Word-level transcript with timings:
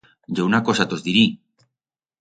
Yo 0.37 0.47
una 0.51 0.61
cosa 0.69 0.87
tos 0.93 1.03
dirí. 1.09 1.23